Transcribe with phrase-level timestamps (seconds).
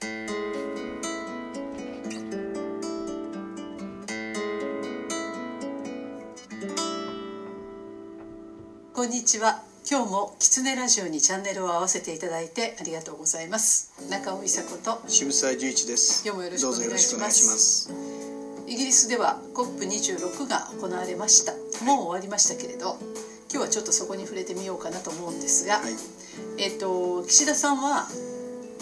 [0.00, 0.06] こ
[9.04, 9.62] んにちは。
[9.90, 13.92] 今日もキツネラジオにチャンネルを合わせていただいてありがとうございます。
[14.10, 16.22] 中尾美佐子と渋沢十一です。
[16.24, 16.90] 今日もよろしくお願いします。
[16.90, 17.92] どうぞよろしくお願いします。
[18.68, 21.52] イギリスでは COP26 が行われました。
[21.84, 22.98] もう終わりましたけれど
[23.50, 25.94] 今日はちょっとそこに触れてみようかなと思うんですが、はい。
[26.58, 28.06] えっと岸田さんは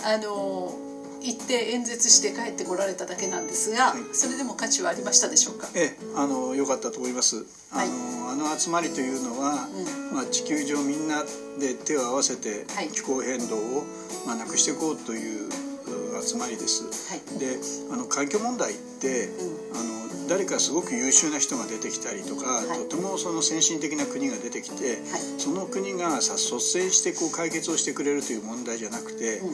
[0.05, 0.86] あの
[1.23, 3.99] 行って演説して帰ってこられただけなんですが、はい。
[4.13, 5.69] それでも価値はありましたでしょうか？
[5.75, 7.45] ええあの良かったと思います。
[7.73, 7.89] あはい。
[7.89, 9.69] の,、あの集まりというのは、
[10.13, 11.25] まあ、地球上みんな
[11.59, 12.89] で手を合わせてはい。
[12.89, 13.85] 気候変動を、
[14.27, 16.85] まあ、なくしていこうというう集まりです。
[17.11, 17.39] はい。
[17.39, 17.59] で
[17.93, 19.31] あの環境問題って、
[19.75, 22.89] あの誰かすごく優秀な人が出てきたりとか、はい。
[22.89, 24.99] とてもその先進的な国が出てきて、
[25.39, 29.51] その国がさ率先してこう解決をしてくれるという問題じゃなくて、うん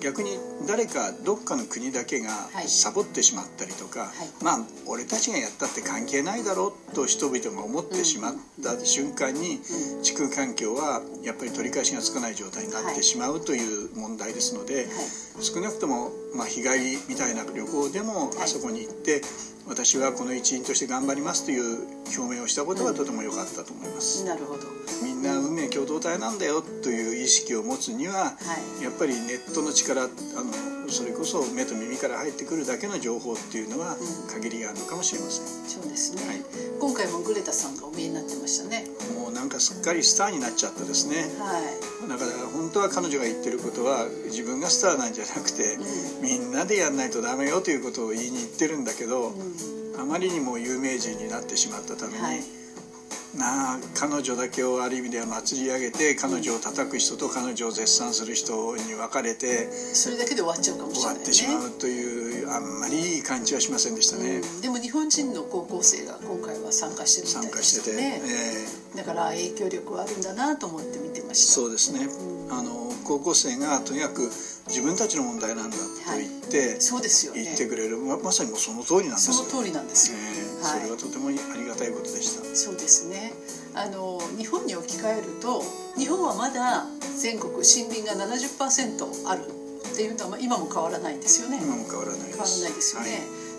[0.00, 2.68] 逆に誰かどっかの国だけがはい。
[2.68, 4.44] サボってしまったりとか、い。
[4.44, 9.60] まあ俺たちがやったって関係ないだろうと人々が思ってしまった瞬間に
[10.00, 14.88] う地球環境はやっぱり取り返しがつかない状態になってしまうという問題ですので、
[15.40, 18.42] 少なくともまあ日帰りみたいな旅行でもはい。
[18.44, 19.20] あそこに行って
[19.70, 21.86] 私はこの一員として頑張りますという
[22.18, 24.24] 表明をしたことはとても良かったと思います。
[24.24, 24.64] なるほど。
[25.00, 28.32] みんな運命共同体なんだよという意識を持つにはは
[28.80, 28.82] い。
[28.82, 30.10] やっぱりネットの力あの
[30.90, 33.96] それこそ目と耳から入ってくるだけの情報っていうのは
[34.32, 36.42] 限りがあるのかもしれません、そうですね、はい。
[36.80, 38.86] 今回もグレタさんがお見えになってましたね。
[39.14, 41.30] もうなんかすっかりスターになっちゃったですね。
[41.38, 42.08] はい。
[42.08, 45.78] だから本当は彼女が言ってることは自分がスターなんじゃなくて、
[46.22, 49.32] みんなでやんないとダメよということを言いに行ってるんだけど、
[49.98, 52.59] あまりにも有名人になってしまったために、はい
[53.36, 61.24] なあ彼女だけをある意味では祭り上げて彼女を叩く人と彼女を絶賛する人に分かれてそれだけで終わっちゃうかもし終われないね。
[61.24, 64.60] ってしまうというあんまりいい感じはしませんでしたね、うん。
[64.60, 67.96] でも日本人の高校生が今回は参加してるみたいで参加してて、
[68.94, 71.52] えだから影響力はあるんだなと思って見てました。
[71.52, 72.08] そうですね、
[72.50, 74.22] あの高校生がとにかく
[74.66, 75.82] 自分たちの問題なんだと
[76.18, 77.44] 言って、そうですよね。
[77.44, 77.98] 言ってくれる。
[77.98, 80.40] ままさにもうその通りなんですその通りなんですよ、ええ。
[80.42, 82.44] はいそれはとてもありがたいことでした。
[82.54, 83.32] そうですね。
[83.74, 85.62] あの日本に置き換えると
[85.96, 92.30] 日本はまだ全国森林が70%あるっていうのはまあ今も変わらないんですよね、今も変わらないです。
[92.30, 93.16] 変わらないですよね、は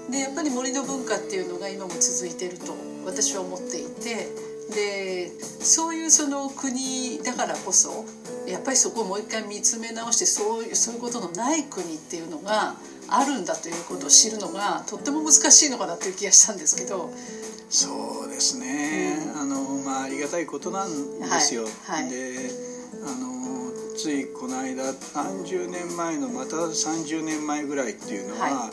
[0.09, 0.12] い。
[0.12, 2.75] でやっぱり森の文化っていうのが今も続いてると
[3.06, 4.29] 私は思っていて
[4.73, 8.06] でそういうその国だからこそ
[8.47, 12.75] やっぱりそこをもう一回見つめ直してそういうそういうことのない国っていうのが
[13.11, 17.11] あるんだということを知るのがとっても難しいのかなという気がしたんですけど。
[17.69, 22.03] そうですね、あのまあありがたいことなんですよ、はい。
[22.03, 22.09] はい。
[22.09, 22.51] で
[23.01, 28.71] あのついこの間30年前のまた30年前ぐらいっていうのは、は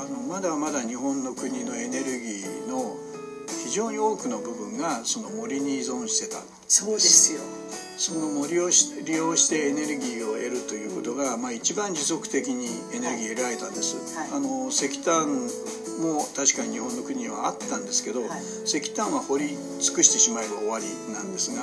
[0.00, 2.96] あのまだまだ日本の国のエネルギーの
[3.64, 6.40] 非常に多くの部分がその森に依存してた。
[6.66, 7.40] そうですよ。
[7.96, 10.33] その森をし利用してエネルギーを
[11.14, 14.28] が、まあ、一番持続的にエネルギーを得られたんです、はい。
[14.32, 15.28] あの石炭
[16.00, 18.40] も確かに日本の国にはあったんですけど、はい。
[18.64, 21.62] 石炭は掘り尽くしてしまえば終わりなんですが、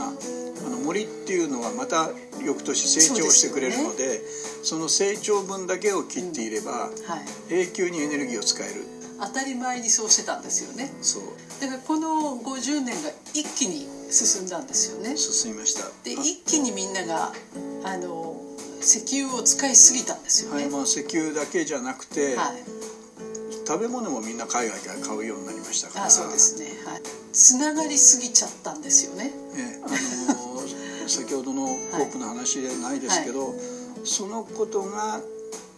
[0.66, 2.10] あの森っていうのはまた
[2.46, 4.22] 翌年成長してくれるので
[4.64, 6.90] その成長分だけを切っていれば、は
[7.50, 7.54] い。
[7.54, 8.86] 永久にエネルギーを使える。
[9.20, 10.92] 当たり前にそうしてたんですよね。
[11.02, 11.24] そう。
[11.62, 15.16] だからこの50年が一気に進んだんですよね。
[15.16, 15.84] 進みました。
[16.04, 17.32] で一気にみんなが
[17.84, 18.31] あの
[18.82, 20.64] 石油を使いすぎたんですよね。
[20.64, 22.64] はいまあ、石油だけじゃなくて、はい。
[23.66, 26.06] 食べ物もみんな海外から買うようになりましたから。
[26.06, 26.66] あそうですね。
[26.86, 27.02] はい。
[27.32, 29.32] つながりすぎちゃったんですよね。
[29.56, 30.52] ええあのー
[31.08, 33.54] 先ほどのコープの話ではないですけど、
[34.04, 35.20] そのことが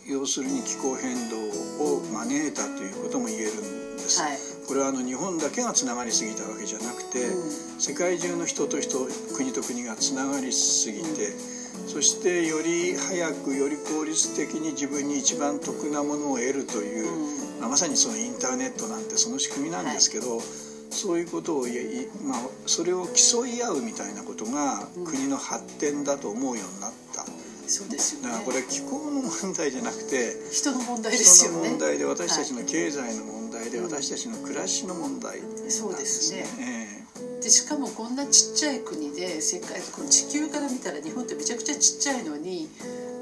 [0.06, 1.38] 要するに気候変動
[1.84, 4.38] を招いたということも言えるんです、はい。
[4.68, 7.52] これはあの日本だけがつながりすぎたわけじゃなくて、うん。
[7.80, 11.34] 世界中の人と人国と国がつながりすぎて、
[11.88, 17.62] そしてより早くより効率的に自分に一番得なものを得るという、うん。
[17.62, 20.40] まあ、まさにそのインターネットなんてその仕組みなんですけど、
[20.90, 27.26] そういうことをいい、まあ、それを競い合うみたいなことが国の発展だと思うようになった。
[27.68, 31.60] そうですよだからこねれ気候の問題じゃなくて人の問題ですよね。
[31.60, 33.84] 人の問題で私たちはの経済の問題でうん。
[33.86, 36.46] 私たちの暮らしの問題なんですそうですね。
[36.60, 36.93] ええい
[37.44, 42.70] でしかもこんなちっちゃい国で世界この地球から見たら日本ってめちゃくちゃちっちゃいのに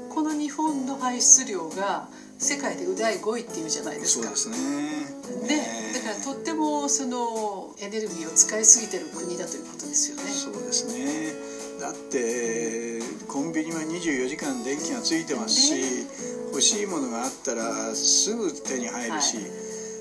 [0.08, 2.08] この日本の排出量が
[2.38, 4.34] 世界で第5位っていうじゃないですか。
[4.34, 5.48] そうですね。
[5.48, 10.22] でええだからとってもそのエネルギーを使いすぎてる国だということですよね。
[10.30, 11.32] そうですね。
[11.80, 16.06] だってコンビニは24時間電気がついてますし、
[16.50, 19.46] 欲しいものがあったらすぐ手に入るし、はい、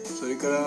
[0.03, 0.59] それから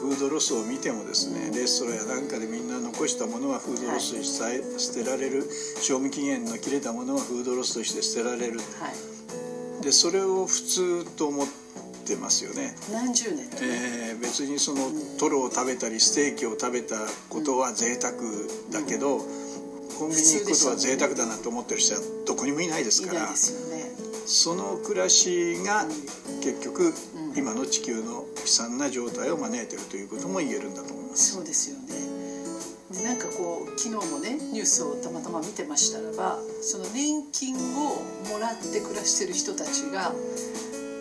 [0.00, 5.44] フードロスを見てもですねレストランやなんかでみんな残したものはフードロスとして、捨てられる
[5.80, 8.64] 賞味期限の切れたものはフードロスとして捨てられる、は
[9.80, 11.46] い、でそれを普通と思っ
[12.06, 12.76] てますよね。
[12.92, 16.96] 何十年、えー、別にそのトロを食べたりステーキを食べた
[17.28, 18.14] ことは贅沢
[18.70, 19.24] だけど、うん、
[19.98, 23.36] コンビニ行くことは贅沢だなと思ってる人はどこにもいないですから、ね、
[24.26, 25.86] その暮らしが
[26.42, 26.92] 結局、
[27.36, 31.34] 今の地球の悲惨な状態を招いているということも言えるんだと思います。
[31.34, 31.96] そうですよね
[32.90, 40.12] でなんかこう昨日もねニュースをたまたま見てましたらばその年金をもらって暮らしてる人たちが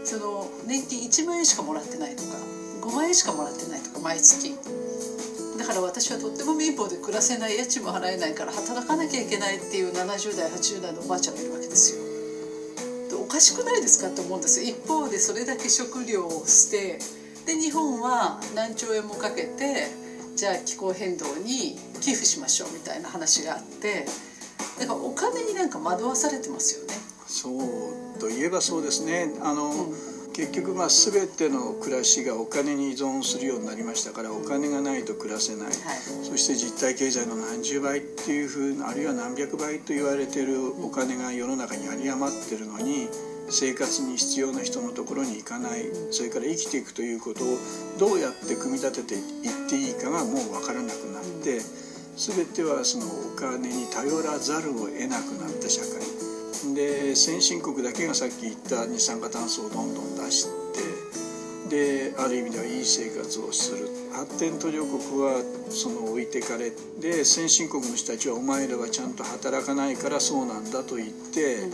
[0.03, 2.29] その年金1万円しかもらってないとか
[2.81, 4.57] 5万円しかもらってないとか毎月
[5.57, 12.04] だから私はとっても貧乏で暮らせない家賃も払えないから働かなきゃいけないっていう70代80代のおばあちゃんがいるわけですよ。
[13.35, 14.63] おかしくないですかと思うんです。
[14.63, 16.99] 一方でそれだけ食料を捨て
[17.45, 19.89] で日本は何兆円もかけて
[20.37, 24.05] じゃあ気候変動に寄付しましょうみたいな話があって
[24.79, 26.93] だからお金になんか惑わされてますよね。
[27.27, 29.33] そうといえばそうですね。
[29.41, 35.73] あの、うん結局まあ全ての暮らしがお金に依存するようになりましたからお金がないと暮らせない、はい、
[36.27, 43.07] そして実体経済の何十倍っていうふうなあるいは何百倍と言われてるお金が世の中に有り余ってるのに
[43.49, 45.85] 生活に必要な人のところに行かない。
[46.09, 47.57] それから生きていくということを
[47.99, 51.61] どうやって組み立てていっていいかがもう分からなくなって
[52.17, 56.34] 全てはそのお金に頼らざるを得なくなった社会。
[56.73, 60.47] で先進国だけがさっき言った二酸化炭素をどんどん出し
[61.69, 64.05] てである意味ではいい生活をする。
[64.15, 66.71] 発展途上国はその置いてかれ
[67.01, 71.67] で先進国の人たちはお前らはちゃんと働かないからそうなんだと言って、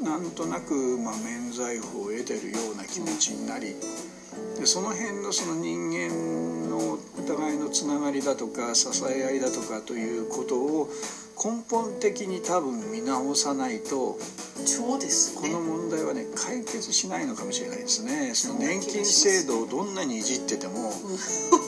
[0.00, 3.74] うん、なんとなく、まあ、免罪符を得てるような気持ちになり
[4.58, 10.90] でその辺のその人間のお互いのつながりだとか支え合いだとかということを
[11.42, 14.18] 根本的に多分見直さないと
[14.66, 18.34] そうです、ね、この問題はね解決しないのかもしれないですね。
[18.34, 20.92] その年金制度をどんなにいじってても、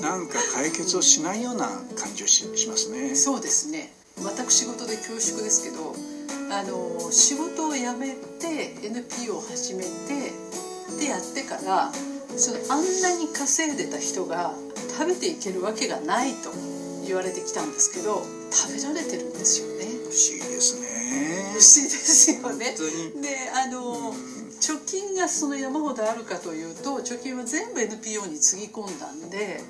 [0.02, 3.14] なんか解決をしないような感じをしますね。
[3.14, 3.94] そうですね。
[4.22, 5.94] 私事で恐縮ですけど
[6.50, 10.32] あの仕事を辞めて NPO を始めて
[11.00, 11.90] でやってから
[12.36, 14.52] そのあんなに稼いでた人が
[14.98, 16.50] 食べていけるわけがないと
[17.06, 19.84] 言われてきたんですけど食べられてるんですよね。
[19.84, 20.86] 不思議ですね。
[21.52, 22.76] 不思議ですよね。
[23.22, 24.14] であの、
[24.60, 29.60] 貯金がその山ほどあるかというと貯金は全部 NPO につぎ込んだんで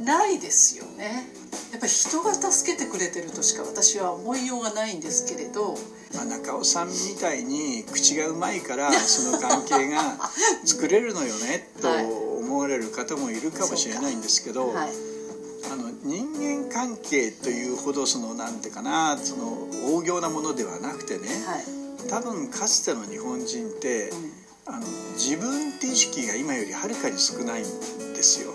[0.00, 1.26] ないですよね。
[1.70, 5.76] やっぱり人が助けてくれてるとしか私は思いようがないんですけれど、
[6.14, 10.30] まあ、中尾さんみたいに口がうまいからその関係が
[10.64, 15.13] 作れるのよねと思われる方もいるかもしれないんですけど、はい
[15.72, 27.64] あの人間関係というほどそのなんてかなその大行なものではなくてね、はい、多分かつての日本人って、うん、あの自分って意識が今よりはるかに少ないん
[28.14, 28.52] ですよ。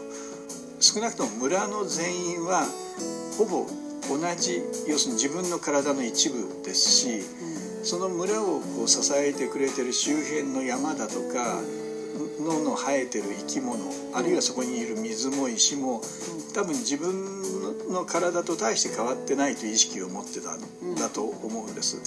[0.80, 2.66] 少なくとも村の全員は
[3.38, 3.66] ほぼ
[4.08, 7.20] 同じ要するに自分の体の一部ですし、
[7.80, 11.60] うん、その村をこう支えてくれてる周辺の山だとか、
[12.40, 13.80] 野の生えてる生き物
[14.14, 16.02] あるいはそこにいる水も石も
[16.54, 21.98] 多分自分の体と大して変わってないという意識を持ってたんだと思うんです、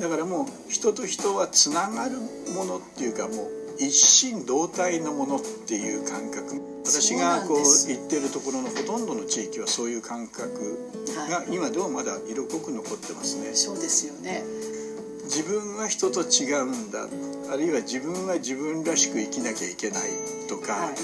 [0.00, 2.16] だからもう人と人はつながる
[2.54, 6.60] ものっていうかもう一心同体のものっていう感覚。
[6.84, 10.78] 私がこう言ってるところのほとんどの地域はそういう感覚
[11.28, 13.54] が今でもまだ色濃く残ってますね。
[13.54, 14.42] そうですよね
[15.28, 17.06] 自分は人と違うんだ。
[17.52, 20.10] あるいは自分は自分らしく生きなきゃいけない
[20.48, 20.94] とか、はい、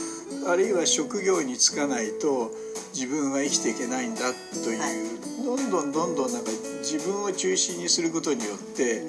[0.49, 2.51] あるいは職業に就かないと
[2.95, 4.33] 自分は生きていけないんだ
[4.65, 6.51] という、はい、どんどんどんどんなんか
[6.81, 9.03] 自分を中心にすることによって、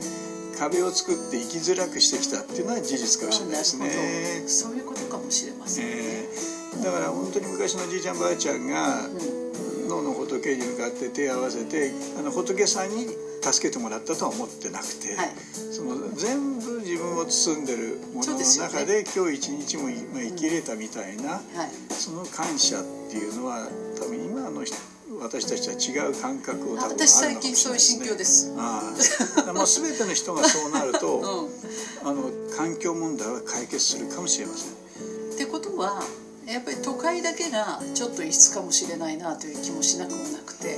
[0.60, 4.44] 壁を作って生きづらくしてきたっていうのは事実かもしれないですね。
[4.48, 9.08] そういうことかもしれませんね、えー、だから本当に昔のじいちゃんばあちゃんが、
[9.88, 10.12] 脳の
[10.46, 13.08] 仏に向かって手を合わせてあの仏さんに
[13.42, 23.68] 助けてもらったとは思ってなくて、はい、その全部自分を包んでるものの中で、ね、今日一日も生きれたみたいな、うんはい、その感謝っていうのは
[24.00, 24.64] 多分今の
[25.22, 28.54] 私たちは違う感覚を多分あ私最近そういう心境です。
[28.58, 28.94] あ
[29.48, 29.54] あ。
[29.54, 31.18] もう全ての人がそうなると、
[32.04, 35.34] うん、あの環境問題は解決するかもしれません。
[35.34, 36.04] ってことは
[36.48, 40.78] やっぱり都会だけがちょっと異質かもしれないなという気もしなくもなくて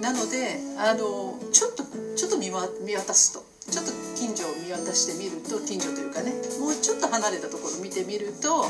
[0.00, 1.84] なのであのちょっと
[2.16, 2.50] ちょっと見
[2.86, 3.44] 見渡すと。
[3.70, 8.66] ちょっと近所を見渡してみると近所というかねもうちょっと離れたところを見てみると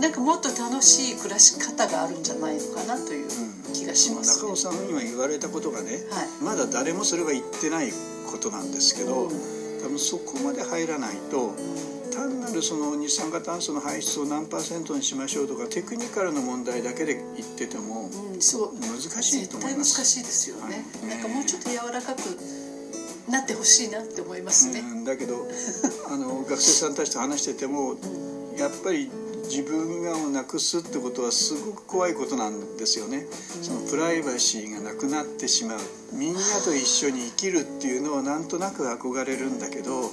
[0.00, 3.28] なんかもっと楽しい暮らし方があるんじゃないのかなという
[3.74, 7.90] 気がします、ね、中尾さん今言われたことがね、はい、まだ誰もそれは言ってない
[8.30, 9.30] ことなんですけど、うん、
[9.82, 11.54] 多分そこまで入らないと、
[12.12, 19.96] 単なるその二酸化炭素の排出を何パーセントにしましょうとかテクニカルの問題だけで言ってても難しいと思います。
[19.98, 24.82] 難しいですよね、はい、なんかもうちょっと柔らかくなってほしいなって思いますね。
[25.04, 25.46] だけど
[26.08, 27.96] あの学生さんたちと話してても、
[28.56, 29.10] やっぱり
[29.44, 33.26] 自分がをなくすってことはすごく怖いことなんですよね、
[33.62, 35.78] そのプライバシーがなくなってしまう。
[36.12, 40.10] みんなと一緒に生きるっていうのはなんとなく憧れるんだけど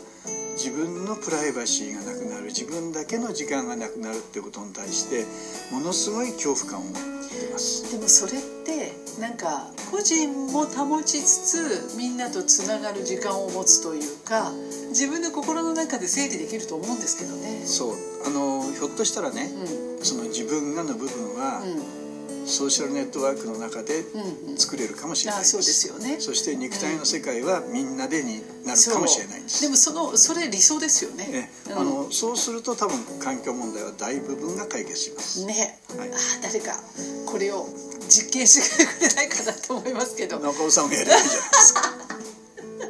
[0.54, 2.46] 自分のプライバシーがなくなる。
[2.48, 5.26] 自分だけの時間がなくなるってことに対して
[5.72, 7.00] ものすごい恐怖感を持って
[7.52, 7.92] ます。
[7.92, 14.52] でもそれってなんか個人も保ちつつみんなとつながる時間を持つというか
[14.90, 17.62] 自分の心の中で整理できると思うんですけどね。
[17.66, 17.96] そう。
[18.26, 19.50] あのひょっとしたらね、
[19.98, 22.05] うん、その自分がの部分は、うん
[22.46, 24.04] ソーシャルネットワークの中で
[24.58, 26.18] 作れるかもしれないです,、そうですよね。
[26.20, 31.28] そして肉体の世界はみんなでになるかもしれないです、でもそのそれ理想ですよね。
[31.28, 35.46] ね、あのそうすると多分環境問題は大部分が解決します。
[35.46, 36.80] ね、はい、あ誰か
[37.26, 37.68] これを
[38.08, 40.40] 実験してくれないかなと思いますけど。
[40.40, 41.96] 中尾さんもやればいいじゃないですか。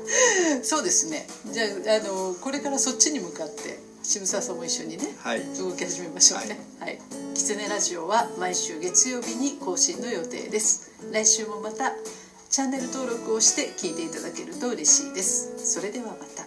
[0.64, 1.28] そうですね。
[1.52, 6.60] じゃああのこれからそっちに向かって渋沢さんも一緒にね、はい、動き始めましょうね。
[6.80, 7.00] はい、
[7.34, 10.92] キツネラジオは毎週月曜日に更新の予定です。
[11.12, 11.92] 来週もまた
[12.50, 15.58] チャンネル登録をして聞いていただけると嬉しいです。
[15.58, 16.45] それではまた